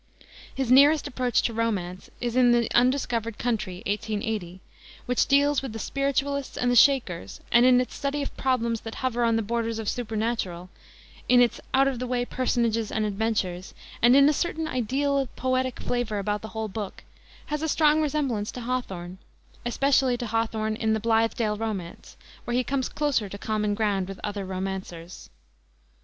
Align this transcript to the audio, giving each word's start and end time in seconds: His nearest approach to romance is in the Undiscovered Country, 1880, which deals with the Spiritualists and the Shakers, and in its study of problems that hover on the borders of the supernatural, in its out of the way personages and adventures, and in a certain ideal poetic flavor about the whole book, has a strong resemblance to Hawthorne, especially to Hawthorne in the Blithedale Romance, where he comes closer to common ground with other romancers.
His 0.55 0.71
nearest 0.71 1.05
approach 1.07 1.43
to 1.43 1.53
romance 1.53 2.09
is 2.19 2.35
in 2.35 2.53
the 2.53 2.67
Undiscovered 2.73 3.37
Country, 3.37 3.83
1880, 3.85 4.59
which 5.05 5.27
deals 5.27 5.61
with 5.61 5.73
the 5.73 5.77
Spiritualists 5.77 6.57
and 6.57 6.71
the 6.71 6.75
Shakers, 6.75 7.39
and 7.51 7.67
in 7.67 7.79
its 7.79 7.93
study 7.93 8.23
of 8.23 8.35
problems 8.35 8.81
that 8.81 8.95
hover 8.95 9.23
on 9.23 9.35
the 9.35 9.43
borders 9.43 9.77
of 9.77 9.85
the 9.85 9.91
supernatural, 9.91 10.71
in 11.29 11.39
its 11.39 11.61
out 11.71 11.87
of 11.87 11.99
the 11.99 12.07
way 12.07 12.25
personages 12.25 12.91
and 12.91 13.05
adventures, 13.05 13.75
and 14.01 14.15
in 14.15 14.27
a 14.27 14.33
certain 14.33 14.67
ideal 14.67 15.27
poetic 15.35 15.79
flavor 15.79 16.17
about 16.17 16.41
the 16.41 16.47
whole 16.57 16.67
book, 16.67 17.03
has 17.53 17.61
a 17.61 17.69
strong 17.69 18.01
resemblance 18.01 18.51
to 18.53 18.61
Hawthorne, 18.61 19.19
especially 19.67 20.17
to 20.17 20.25
Hawthorne 20.25 20.77
in 20.77 20.93
the 20.93 20.99
Blithedale 20.99 21.57
Romance, 21.59 22.17
where 22.45 22.55
he 22.57 22.63
comes 22.63 22.89
closer 22.89 23.29
to 23.29 23.37
common 23.37 23.75
ground 23.75 24.07
with 24.07 24.19
other 24.23 24.45
romancers. 24.47 25.29